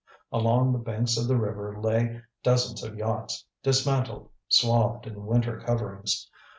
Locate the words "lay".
1.79-2.19